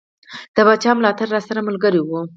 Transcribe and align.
د 0.55 0.57
پاچا 0.67 0.91
ملاتړ 0.97 1.27
راسره 1.35 1.59
ملګری 1.67 1.99
وو. 2.03 2.21